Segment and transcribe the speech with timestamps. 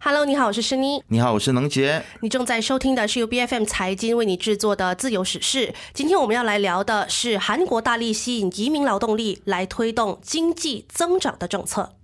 [0.00, 1.02] Hello，你好，我是诗妮。
[1.08, 2.00] 你好，我是能杰。
[2.20, 5.66] 你正在收听的是由 B F M 财经为你制作的《自由史事》。
[5.92, 11.94] 今天我们要来聊的是韩国大力吸引移民劳动力来推动经济增长的政策。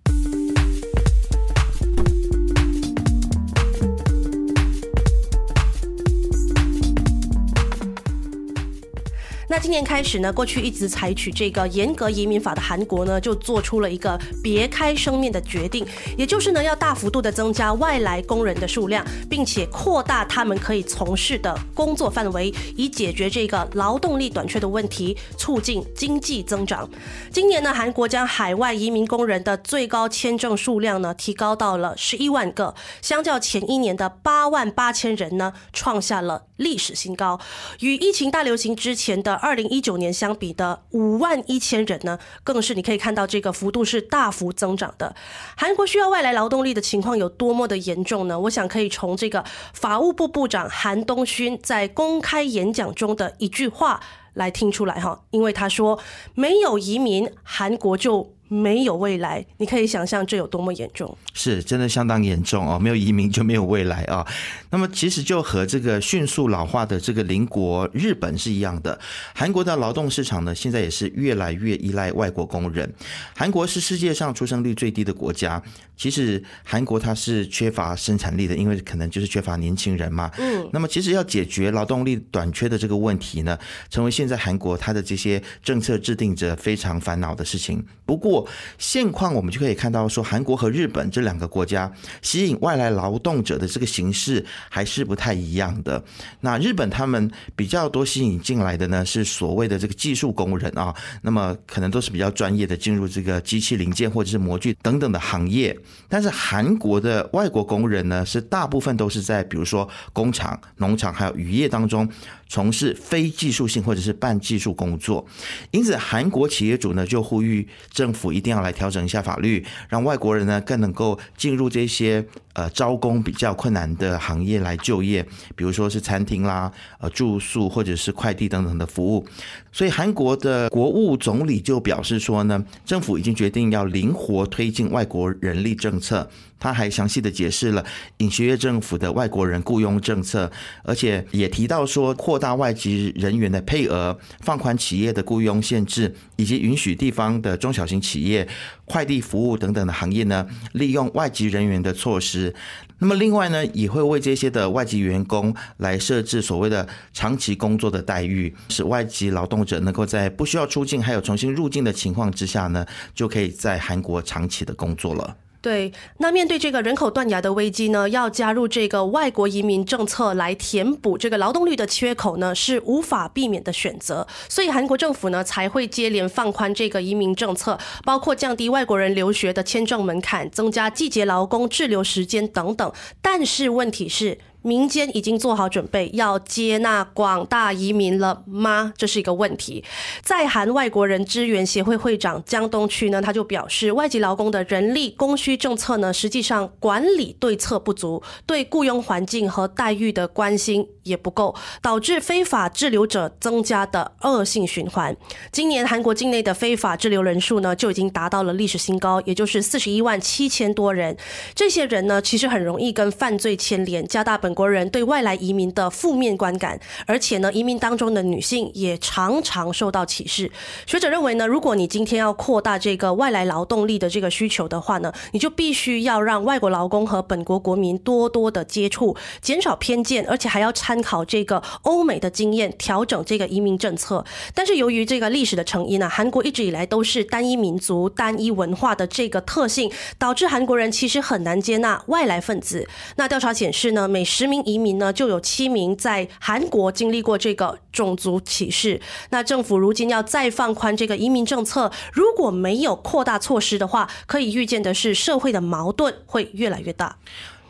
[9.55, 15.87] 那今年开始呢，过去一直采取这个严格移民法的韩国呢，就做出了一个别开生面的决定，
[16.19, 26.91] 也就是呢，要大幅度的增加外来工人的数量，并且扩大他们可以从事的工作范围，以解决这个劳动力短缺的问题，促进经济增长。
[27.31, 37.39] 今年呢，韩国将海外移民工人的最高签证数量呢，提高到了十一万个，相较前一年的八万八千人呢，创下了历史新高，
[37.79, 39.41] 与疫情大流行之前的。
[39.45, 45.15] 二零一九年相比的五万一千人呢，更是你可以看到这个幅度是大幅增长的。
[45.55, 48.41] 韩国需要外来劳动力的情况有多么的严重呢？
[48.41, 49.45] 我想可以从这个
[49.75, 54.01] 法务部部长韩东勋在公开演讲中的一句话
[54.33, 55.99] 来听出来哈，因为他说
[56.35, 58.34] 没有移民，韩国就。
[58.49, 61.17] 没有未来，你可以想象这有多么严重。
[61.33, 64.27] 是，真的相当严重哦，没有移民就没有未来啊。
[64.71, 68.99] 那么其实就和这个迅速老化的这个邻国日本是一样的。
[69.35, 72.93] 韩国的劳动市场呢，现在也是越来越依赖外国工人。
[73.35, 75.63] 韩国是世界上出生率最低的国家。
[75.97, 80.31] 其实韩国它是缺乏生产力的，因为可能就是缺乏年轻人嘛。
[80.39, 80.69] 嗯。
[80.73, 83.57] 那么其实要解决劳动力短缺的这个问题呢，
[83.91, 87.85] 成为现在韩国它的这些政策制定者非常烦恼的事情。
[88.05, 88.34] 不过
[88.79, 96.03] 现况我们就可以看到，说韩国和日本这两个国家吸引外来劳动者的这个形式还是不太一样的。
[96.41, 105.77] 那日本他们比较多吸引进来的呢，是所谓的这个技术工人啊，那么可能都是比较专业的，进入这个机器零件或者是模具等等的行业。
[106.09, 112.09] 但是韩国的外国工人呢，是大部分都是在比如说工厂、农场还有渔业当中。
[112.55, 115.27] 从事非技术性或者是半技术工作，
[115.73, 125.23] 因此韩国企业主呢就呼吁政府一定要来调整一下法律，让外国人呢更能够进入这些呃招工比较困难的行业来就业，
[125.55, 129.25] 比如说是餐厅啦、呃住宿或者是快递等等的服务。
[129.71, 136.29] 所以韩国的国务总理就表示说呢，政府已经决定要灵活推进外国人力政策。
[136.57, 137.85] 他还详细的解释了
[138.19, 140.51] 尹学月政府的外国人雇佣政策，
[140.83, 148.49] 而且也提到说扩大外籍人员的配额、放宽企业的雇佣限制，以及允许地方的中小型企业、
[148.85, 152.55] 快递服务等等的行业呢利用外籍人员的措施。
[152.99, 165.37] 那么另外呢，也会为这些的外籍员工来设置所谓的长期工作的待遇，使外籍劳动者能够在不需要出境还有重新入境的情况之下呢，就可以在韩国长期的工作了。
[165.65, 174.27] 对，那面对这个人口断崖的危机呢，要加入这个外国移民政策来填补这个劳动力的缺口呢，是无法避免的选择。
[174.47, 182.93] 所以韩国政府呢才会接连放宽这个移民政策，包括降低外国人留学的签证门槛、增加季节劳工滞留时间等等。
[183.23, 184.37] 但是问题是。
[184.65, 188.95] 民间已经做好准备要接纳广大移民了吗？
[188.97, 189.85] 这是一个问题。
[190.23, 205.15] 在韩外国人支援协会会长江东区呢，他就表示，外籍劳工的人力供需政策呢，实际上管理对策不足，对雇佣环境和待遇的关心也不够，导致非法滞留者增加的恶性循环。
[205.53, 211.17] 今年韩国境内的非法滞留人数呢，就已经达到了历史新高，也就是四十一万七千多人。
[211.55, 214.55] 这些人呢，其实很容易跟犯罪牵连，加大本。
[214.55, 216.79] 国人对外来移民的负面观感，
[217.09, 220.49] 而且呢，移民当中的女性也常常受到歧视。
[220.87, 234.25] 学者认为呢，如果你今天要扩大这个外来劳动力的这个需求的话呢，你就必须要让外国劳工和本国国民多多的接触，减少偏见，而且还要参参考这个欧美的经验，调整这个移民政策。
[234.55, 242.87] 但是由于这个历史的成因呢，韩国一直以来都是单一民族、单一文化的这个特性，导致韩国人其实很难接纳外来分子。
[243.17, 249.01] 那调查显示呢，每十名移民呢，就有七名在韩国经历过这个种族歧视。
[249.31, 257.17] 那政府如今要再放宽这个移民政策，如果没有扩大措施的话，可以预见的是社会的矛盾会越来越大。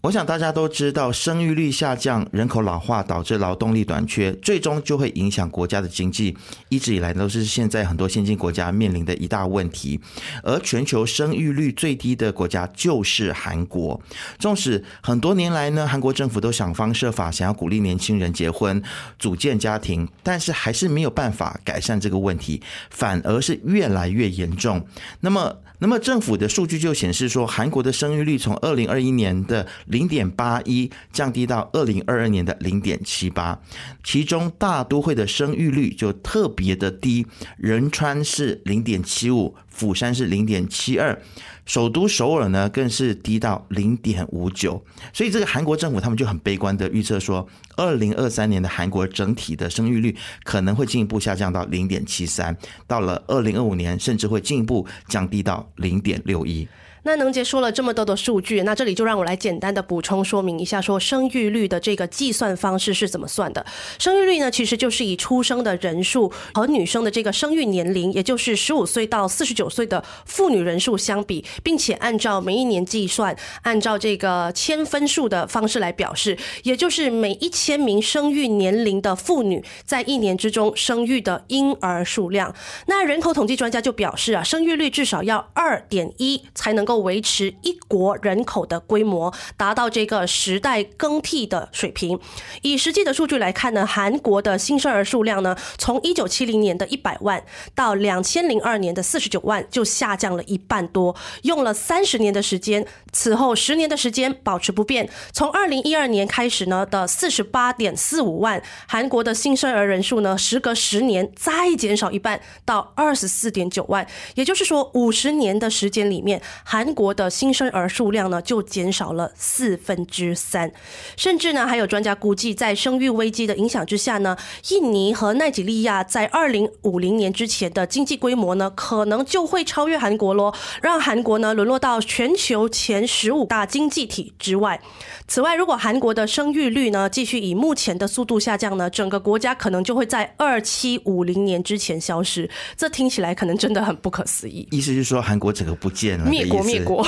[0.05, 6.37] 我想大家都知道，生育率下降、人口老化导致劳动力短缺，最终就会影响国家的经济。
[6.69, 9.99] 一直以来都是现在很多先进国家面临的一大问题。
[10.43, 13.99] 而全球生育率最低的国家就是韩国。
[14.39, 18.83] 纵使很多年来呢，韩国政府都想方设法想要鼓励年轻人结婚、
[19.19, 22.61] 组建家庭，但是还是没有办法改善这个问题，
[22.91, 24.87] 反而是越来越严重。
[25.21, 33.61] 那么，那么政府的数据就显示说，韩国的生育率从二零二一年的零点八一降低到二零二二年的零点七八，
[34.03, 37.25] 其中大都会的生育率就特别的低，
[37.57, 41.23] 仁川是零点七五，釜山是零点七二。
[41.65, 52.55] 首都首尔呢，更是低到零点五九，所以这个韩国政府他们就很悲观的预测说，二零二三年的韩国整体的生育率可能会进一步下降到零点七三，
[52.89, 56.69] 到了二零二五年甚至会进一步降低到零点六一。
[57.07, 63.65] 那能杰说了这么多的数据，那这里就让我来简单的补充说明一下，说生育率的这个计算方式是怎么算的。
[63.99, 82.55] 生育率呢，其实就是以出生的人数和女生的这个生育年龄，也就是十五岁到四十九岁的妇女人数相比，并且按照每一年计算，按照这个千分数的方式来表示，也就是每一千名生育年龄的妇女在一年之中生育的婴儿数量。
[82.87, 86.94] 那人口统计专家就表示啊，生育率至少要二点一才能够。
[86.99, 92.19] 维持一国人口的规模，达到这个时代更替的水平。
[92.63, 97.45] 以实际的数据来看呢，韩国的新生儿数量呢，从一九七零年的一百万
[97.75, 102.87] 到两千零二年的四十九万，就下降了一半多，用了三十年的时间。
[103.13, 105.09] 此后十年的时间保持不变。
[105.33, 114.05] 从二零一二年开始呢的四十八点四五万，韩国的新生儿人数呢，时隔十年再减少一半，到二十四点九万。
[114.35, 120.71] 也就是说，五十年的时间里面，韩韩国的新生儿数量呢就减少了四分之三，
[121.17, 124.37] 甚至呢还有专家估计，在生育危机的影响之下呢，
[124.69, 130.53] 印尼和奈及利亚在二零五零年之前的经济规模呢，可能就会超越韩国喽，
[130.83, 134.79] 让韩国呢沦落到全球前十五大经济体之外。
[135.27, 142.51] 此外，如果韩国的生育率呢继续以目前的速度下降呢，整个国家可能就会在二七五零年之前消失。
[142.77, 144.69] 这听起来可能真的很不可思议。
[144.71, 147.07] 意思是说，韩国整个不见了，灭国灭国。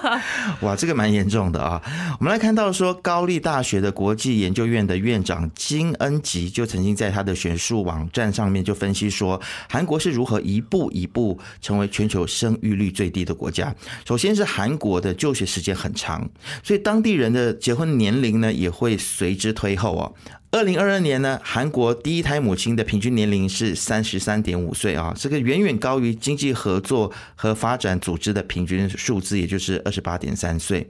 [0.60, 1.80] 哇，这个蛮严重的啊！
[2.18, 13.74] 我们来看到说，高丽大学的国际研究院的院长金恩吉就曾经在他的学术网站上面就分析说，韩国是如何一步一步成为全球生育率最低的国家。
[14.06, 16.28] 首先是韩国的就学时间很长，
[16.62, 20.14] 所以当地人的结婚年龄呢也会随之推后哦。
[20.52, 30.86] 二零二二年呢，韩国第一胎母亲的平均年龄是三十三点五岁啊，这个远远高于经济合作和发展组织的平均数字，也就是二十八点三岁。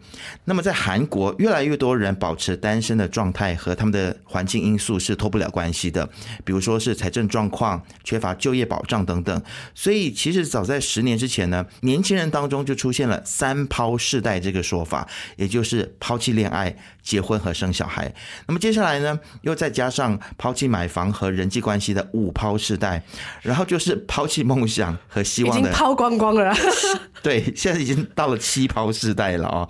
[0.47, 6.11] 那么在韩国，越来越多人保持单身的状态和他们的环境因素是脱不了关系的，
[6.45, 9.41] 比如说是财政状况、缺乏就业保障等等。
[9.77, 18.13] 所以其实早在十年之前呢，年轻人当中就出现了“三抛世代”这个说法，也就是抛弃恋爱、结婚和生小孩。
[18.49, 19.21] 那么接下来呢，
[19.55, 23.03] 再加上抛弃买房和人际关系的五抛世代，
[23.43, 26.55] 然后就是抛弃梦想和希望的，已经抛光光了。
[27.23, 29.69] 对，现在已经到了七抛世代了哦，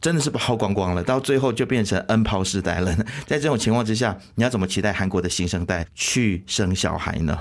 [0.00, 1.02] 真的是抛光光了。
[1.02, 2.94] 到最后就变成 N 抛世代了。
[3.26, 7.38] 在这种情况之下，你要怎么期待韩国的新生代去生小孩呢？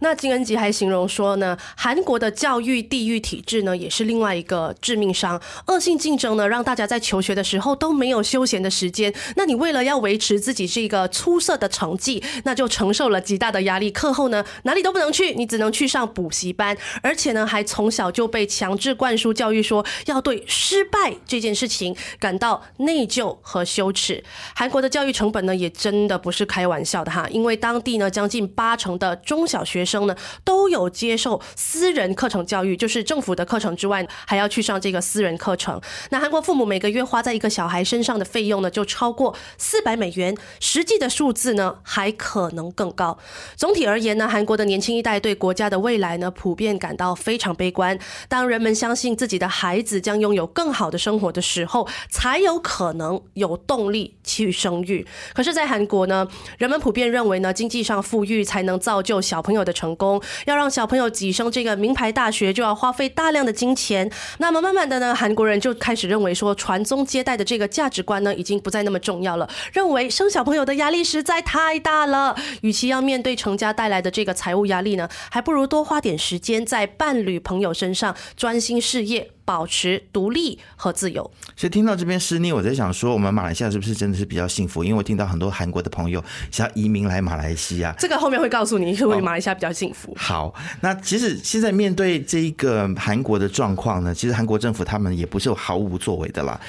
[0.00, 5.40] 那金恩吉还形容说呢，韩国的教育地域体制呢，也是另外一个致命伤。
[5.66, 9.14] 恶性竞争呢，让大家在求学的时候都没有休闲的时间。
[9.36, 13.90] 那你为了要维持自己是一个出色的成绩，那就承受了极大的压力。
[13.90, 24.24] 课后呢，哪里都不能去，你只能去上补习班，而且呢，还从小就被强制灌输教育，说要对失败这件事情感到内疚和羞耻。
[24.54, 29.83] 韩国的教育成本呢，也真的不是开玩笑的哈，因为当地呢，将近八成的中小学。
[29.84, 35.80] 生呢都有接受私人课程教育，就是政府的课程之外，还要去上这个私人课程。
[36.10, 43.18] 那韩国父母每个月花在一个小孩身上的费用呢，就超过四百美元，实际的数字呢还可能更高。
[43.56, 47.98] 总体而言呢，韩国的年轻一代对国家的未来呢，普遍感到非常悲观。
[48.28, 55.06] 当人们相信自己的孩子将拥有更好的生活的时候，才有可能有动力去生育。
[55.34, 56.26] 可是，在韩国呢，
[56.56, 59.73] 人们普遍认为呢，经济上富裕才能造就小朋友的。
[59.74, 64.10] 成功要让小朋友挤上这个名牌大学，就要花费大量的金钱。
[64.38, 69.46] 那么慢慢的呢，韩国人就开始认为说，传宗接代的这个价值观呢，已经不再那么重要了。
[69.72, 79.33] 认为生小朋友的压力实在太大了，与其要面对成家带来的这个财务压力呢，还不如多花点时间在伴侣朋友身上，专心事业。
[79.44, 81.30] 保持独立和自由。
[81.56, 84.82] 所以听到这边施妮，我在想说，我们马来西亚是不是真的是比较幸福？
[84.82, 87.94] 因为我听到很多韩国的朋友想要移民来马来西亚。
[87.98, 90.14] 这个后面会告诉你，是为马来西亚比较幸福。
[90.16, 96.60] 好，那其实现在面对这一个韩国的状况呢，其实韩国政府他们也不是毫无作为的啦。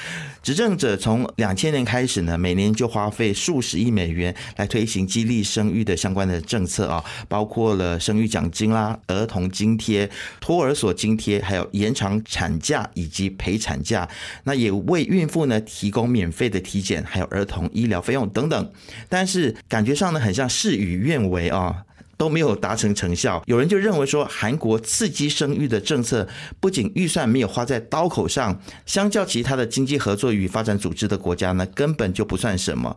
[0.45, 10.07] 执政者从两千年开始呢，每年就花费数十亿美元来推行激励生育的相关的政策啊，包括了生育奖金啦、儿童津贴、
[10.39, 14.07] 托儿所津贴，还有延长产假以及陪产假。
[14.43, 18.71] 那也为孕妇呢提供免费的体检，还有儿童医疗费用等等。
[19.09, 21.85] 但是感觉上呢，很像事与愿违啊。
[22.17, 26.27] 都没有达成成效，有人就认为说，韩国刺激生育的政策
[26.59, 32.95] 不仅预算没有花在刀口上，相较其他的经济合作与发展组织的国家呢，根本就不算什么。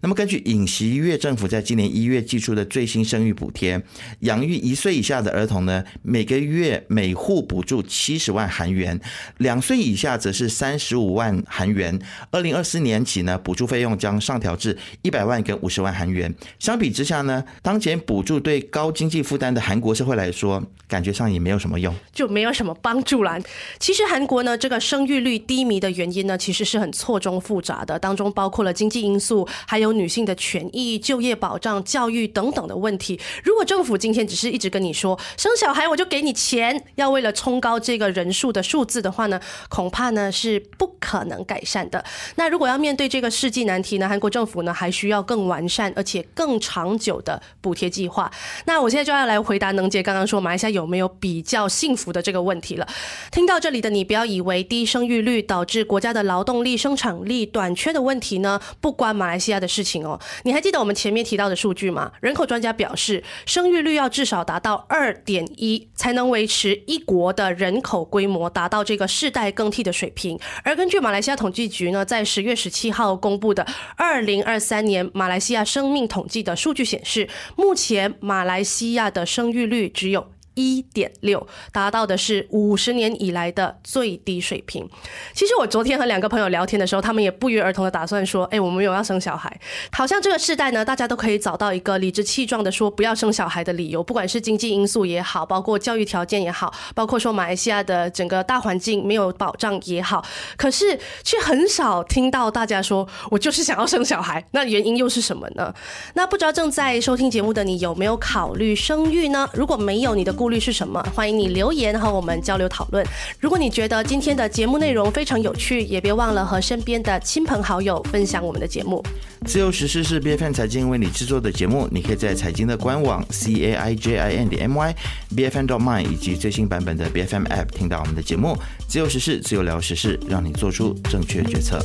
[0.00, 3.82] 那么，根据尹锡悦政府在今年一月寄出的最新生育补贴，
[4.20, 8.98] 养育一岁以下的儿童呢，每个月每户补助七十万韩元，
[9.38, 11.98] 两岁以下则是三十五万韩元。
[12.30, 16.32] 二零二四年起呢，补助费用将上调至一百万跟五十万韩元。
[16.58, 23.38] 相比之下呢，当前补助对高经济负担的韩国社会来说，感觉上也没有什么用，就没有什么帮助啦。
[23.78, 33.18] 其实韩国呢，这个生育率低迷的原因呢，其实是很错综复杂的，当中包括了经济因素，还有女性的权益、就业保障、教育等等的问题。
[33.44, 42.04] 如果政府今天只是一直跟你说生小孩我就给你钱，要为了冲高这个人数的数字的话呢，恐怕呢是不可能改善的。
[42.36, 48.30] 那如果要面对这个世纪难题呢，韩国政府呢还需要更完善而且更长久的补贴计划。
[48.64, 52.86] 那我现在就要来回答能杰刚刚说马来西亚有没有比较幸福的这个问题了。
[53.30, 60.20] 听到这里的你，不要以为低生育率导致国家的劳动力生产力短缺的问题呢，不关马来西亚的事情哦。
[60.44, 62.12] 你还记得我们前面提到的数据吗？
[62.20, 70.38] 人口专家表示，生育率要至少达到二点一，才能维持一国的人口规模达到这个世代更替的水平。
[70.62, 73.66] 而根据马来西亚统计局呢，在十月十七号公布的
[73.96, 80.32] 二零二三年马来西亚生命统计的数据显示，目前马马来西亚的生育率只有。
[80.60, 84.88] 一点六，达到的是五十年以来的最低水平。
[85.34, 89.60] 其实我昨天和两个朋友聊天的时候，他们也不约而同的打算说：“哎，我们有要生小孩。”
[89.92, 100.22] 好像这个时代呢，大家都可以找到一个理直气壮的说不要生小孩的理由，不管是经济因素也好，包括教育条件也好，包括说马来西亚的整个大环境没有保障也好，
[100.56, 104.44] 可是却很少听到大家说我就是想要生小孩。
[104.50, 105.72] 那原因又是什么呢？
[106.14, 109.48] 那不知道正在收听节目的你有没有考虑生育呢？
[109.54, 111.02] 如果没有，你的顾虑是什么？
[111.14, 113.02] 欢迎你留言和我们交流讨论。
[113.38, 119.02] 如果你觉得今天的节目内容非常有趣，也别忘了和身边的亲朋好友分享我们的节目。
[119.46, 124.94] 自由时事是 B F N 财经为你制作的节目，你可以在财经的官网 c a i j i n 点 m y
[125.34, 128.54] b f n dot my 以及最新版本的 B F M app 听到我们的节目。
[128.86, 131.80] 自由时事，自由聊时事，让你做出正确决策。